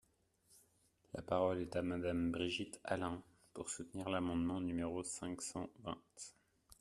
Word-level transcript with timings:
La 1.13 1.21
parole 1.21 1.61
est 1.61 1.75
à 1.75 1.83
Madame 1.83 2.31
Brigitte 2.31 2.81
Allain, 2.83 3.21
pour 3.53 3.69
soutenir 3.69 4.09
l’amendement 4.09 4.59
numéro 4.59 5.03
cinq 5.03 5.43
cent 5.43 5.69
vingt. 5.83 6.01